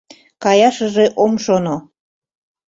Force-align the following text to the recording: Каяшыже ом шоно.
Каяшыже 0.43 1.05
ом 1.23 1.33
шоно. 1.45 1.75